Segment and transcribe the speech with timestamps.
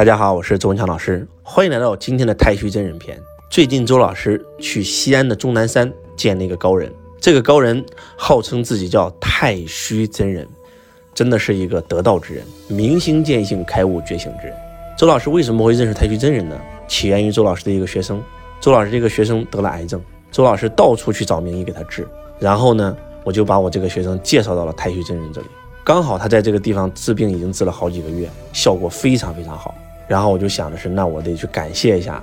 [0.00, 3.20] 大家好，我是周文强老师，欢迎来到今天的太虚真人篇。
[3.50, 7.84] 最近周老师去西安的终南山见了一个高人，这个高人
[8.16, 10.48] 号称自己叫太虚真人，
[11.12, 14.56] 真的是一个得道之人，明心见性、开悟觉醒之人。
[14.96, 16.58] 周老师为什么会认识太虚真人呢？
[16.88, 18.22] 起源于周老师的一个学生，
[18.58, 22.08] 周老师这个学生得了癌症，周老师到处去找名医给他治，
[22.38, 25.46] 然后呢，我就把我这个学生介绍到了太虚真人这里。
[25.84, 29.74] 刚好他在这个地方治病已经治了好几个月，效果非常非常好。
[30.10, 32.20] 然后我就想的是，那我得去感谢一下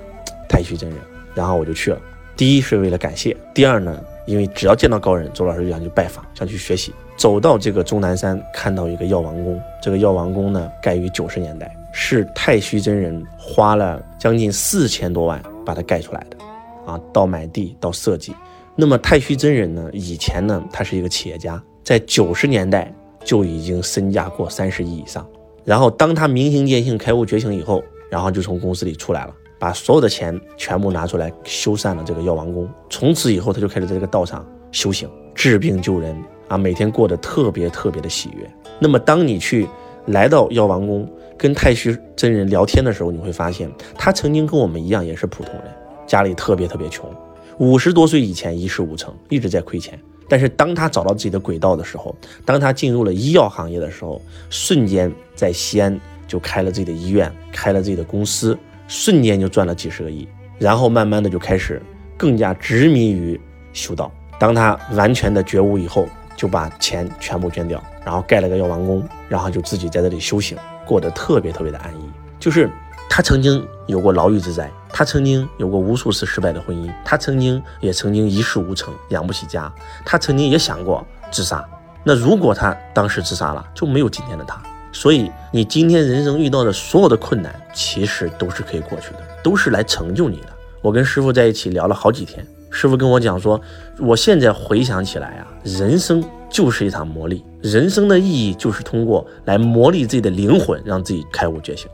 [0.50, 1.00] 太虚真人。
[1.34, 1.98] 然后我就去了。
[2.36, 6.94] 第一是为了感谢，第二呢，因为只要见到高人，周老师就想去拜访，想去学习。
[7.16, 9.58] 走到这个终南山，看到一个药王宫。
[9.82, 16.92] 这个药王宫呢，盖于九十年代，是太虚真人花了将近四千多万把它盖出来的。
[16.92, 18.36] 啊，到买地到设计。
[18.76, 22.94] 那么太虚真人呢，以前呢，他是一个企业家，在九十年代。
[23.26, 25.28] 就已经身价过三十亿以上，
[25.68, 32.70] 然后当他明心见性、开悟觉醒以后，然后就从公司里出来了，把所有的钱全部拿出来修缮了这个药王宫。
[32.90, 36.16] 从此以后，他就开始在这个道上修行、治病救人
[36.48, 38.50] 啊，每天过得特别特别的喜悦。
[38.80, 39.68] 那么，当你去
[40.06, 41.06] 来到药王宫
[41.38, 45.64] 跟太虚真人聊天的时候，你会发现他曾经跟我们一样，也是普通人，
[46.08, 47.14] 家里特别特别穷，
[47.58, 50.00] 五十多岁以前一事无成，一直在亏钱。
[50.30, 60.28] 但是当他找到自己的轨道的时候，当他进入了医药行业的时候，瞬间在西安就开了自己的医院，开了自己的公司，瞬间就赚了几十个亿。
[60.60, 61.82] 然后慢慢的就开始
[62.18, 63.40] 更加执迷于
[63.74, 64.12] 修道。
[64.40, 72.10] 当他完全的觉悟以后，就把钱全部捐掉，然后盖了个药王宫，然后就自己在这里修行，过得特别特别的安逸。
[72.40, 72.70] 就是
[73.10, 74.72] 他曾经有过牢狱之灾。
[74.90, 79.72] 他曾经有过无数次失败的婚姻，他曾经也曾经一事无成，养不起家。
[80.04, 81.64] 他曾经也想过自杀。
[82.04, 84.60] 那如果他当时自杀了，就没有今天的他。
[84.92, 90.48] 所以，你今天人生遇到的所有的困难，其实都是可以过去的，都是来成就你的。
[90.82, 93.60] 我跟师傅在一起聊了好几天，师傅跟我讲说，
[94.00, 101.88] 我现在回想起来啊，人生就是一场磨砺，人生的意义就是通过来磨砺自己的灵魂，让自己开悟觉醒。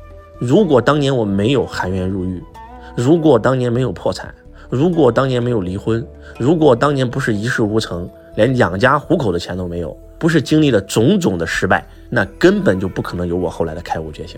[0.46, 2.44] 如果当年我没有含冤入狱，
[2.98, 4.36] 如果当年没有破产，
[4.70, 6.06] 如果当年没有离婚，
[6.38, 14.38] 如果当年不是一事无成，连养家糊口的钱都没有，不是经历了种种的失败，那根本就不可能有我后来的开悟觉醒，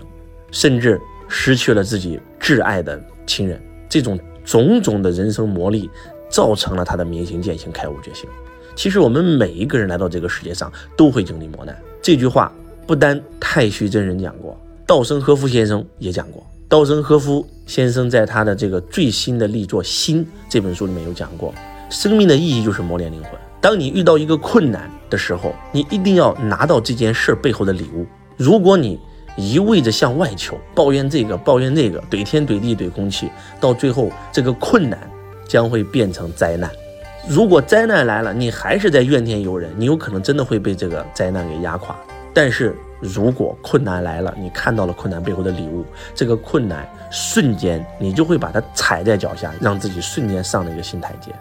[0.52, 3.60] 甚至失去了自己挚爱的亲人。
[3.88, 5.90] 这种种种的人生磨砺，
[6.30, 8.30] 造成了他的明心见性、开悟觉醒。
[8.76, 11.76] 其实我们每一个人来到这个世界上，都会经历磨难。
[12.00, 12.52] 这句话
[12.86, 14.56] 不单太虚真人讲过，
[14.86, 16.46] 稻盛和夫先生也讲过。
[16.68, 21.52] 稻盛和夫先生在他的这个最新的力作《心》这本书里面有讲过，
[21.90, 23.32] 生命的意义就是磨练灵魂。
[23.60, 28.06] 当你遇到一个困难的时候，你一定要拿到这件事背后的礼物。
[28.36, 28.96] 如果你
[29.36, 33.28] 一味着向外求，抱怨这个抱怨那个，怼天怼地怼空气，
[33.60, 34.98] 到最后这个困难
[35.48, 36.70] 将会变成灾难。
[37.28, 41.96] 如果灾难来了，你还是在怨天尤人，你有可能真的会被这个灾难给压垮。
[42.32, 42.76] 但是。
[43.06, 45.84] 如果困难来了，你看到了困难背后的礼物，
[46.14, 51.32] 这个困难瞬间你就会把它踩在脚下，让自己瞬间上了一个新台阶。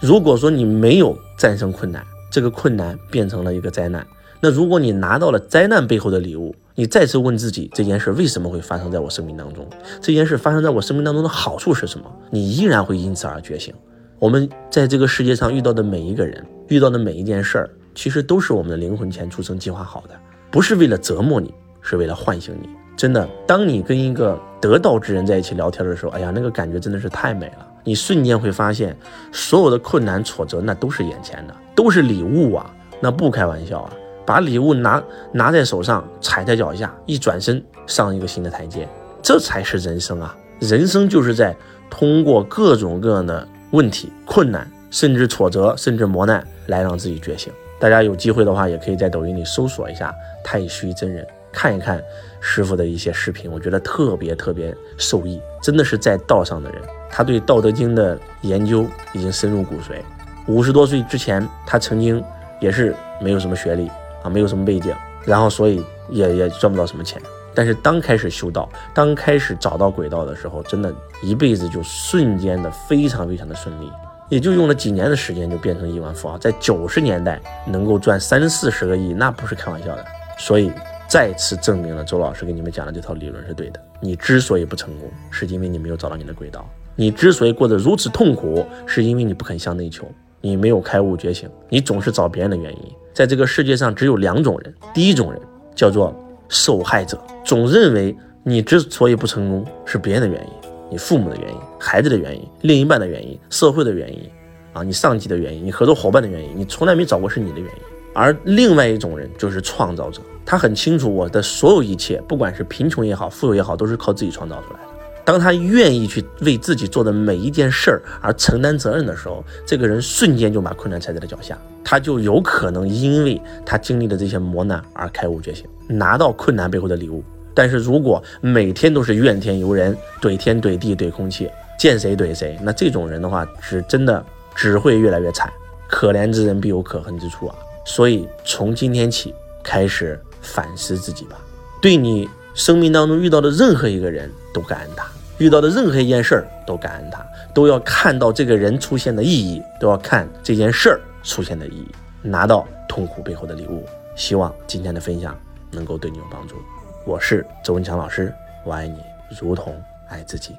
[0.00, 4.06] 如果说你没有战胜困难，这个困难变成了一个灾难。
[4.40, 9.66] 那如果你拿到了灾难背后的礼物，你再次问自己这件事为什么会发生在我生命当中？
[10.02, 12.04] 这件事发生在我生命当中的好处是什么？
[12.30, 13.72] 你依然会因此而觉醒。
[14.18, 20.14] 我们在这个世界上遇到的每一个人，遇到的每一件事儿，其实都是我们的灵魂前出生计划好的。
[20.54, 22.68] 不是为了折磨你，是为了唤醒你。
[22.96, 27.66] 真的，当你跟一个得道之人在一起聊天的时候，哎呀，那个感觉真的是太美了。
[27.82, 28.96] 你瞬间会发现，
[29.32, 33.92] 所有的困难挫折那都是眼前的，都是礼物啊，那不开玩笑啊。
[34.24, 38.88] 把礼物拿拿在手上，踩在脚下，一转身上一个新的台阶，
[39.20, 40.36] 这才是人生啊！
[40.60, 41.52] 人生就是在
[41.90, 47.52] 通过各种各样的问题、困难，甚至挫折，甚至磨难，来让自己觉醒。
[47.78, 52.02] 大家有机会的话，也可以在抖音里搜索一下太虚真人，看一看
[52.40, 56.80] 师傅的一些视频，我觉得特别特别受益，真的是在道上的人。
[57.10, 60.00] 他对《道德经》的研究已经深入骨髓。
[60.46, 62.22] 五十多岁之前，他曾经
[62.60, 63.88] 也是没有什么学历
[64.22, 64.94] 啊，没有什么背景，
[65.24, 67.20] 然后所以也也赚不到什么钱。
[67.54, 73.90] 但是当开始修道，当开始找到轨道的时候，真的一辈子就瞬间的非常非常的顺利。
[74.28, 80.04] 也就用了几年的时间就变成亿万富豪，在九十年代能够赚三四十个亿，那不是开玩笑的。
[80.38, 80.72] 所以
[81.06, 83.80] 再次证明了周老师给你们讲的这套理论是对的。
[84.00, 86.60] 你之所以不成功，是因为你没有找到你的轨道；
[86.96, 90.06] 你之所以过得如此痛苦，是因为你不肯向内求，
[90.40, 92.92] 你没有开悟觉醒，你总是找别人的原因。
[93.12, 95.40] 在这个世界上只有两种人，第一种人
[95.74, 96.14] 叫做
[96.48, 100.52] 受害者，总认为你之所以不成功，是别人的原因，
[100.90, 104.30] 你父母的原因，孩子的原因，另一半的原因，社会的原因，
[104.72, 107.82] 啊，你上级的原因，你合作伙伴的原因，你从来没找过是你的原因。
[108.12, 114.86] 而另外一种人就是创造者，他很清楚我的所有一切，不管是贫穷也好，富有也好，都是靠自己创造出来的。
[115.24, 127.24] 当他愿意去为自己做的每一件事儿而承担责任的时候，这个人瞬间就把困难踩在了脚下，他就有可能因为他经历的这些磨难而开悟觉醒，拿到困难背后的礼物。
[127.54, 134.24] 但是如果每天都是怨天尤人，怼天怼地怼空气，见谁怼谁，那这种人的话是真的
[134.54, 135.52] 只会越来越惨。
[135.86, 137.54] 可怜之人必有可恨之处啊！
[137.84, 141.36] 所以从今天起开始反思自己吧，
[141.80, 145.06] 对你生命当中遇到的任何一个人都感恩他。
[145.38, 151.88] 遇到的任何一件事儿都感恩他，都要看到这个人出现的意义，都要看这件事儿出现的意义，
[152.22, 153.84] 拿到痛苦背后的礼物。
[154.16, 155.36] 希望今天的分享
[155.70, 156.56] 能够对你有帮助。
[157.06, 159.78] 我是周文强老师，我爱你如同
[160.08, 160.56] 爱自己。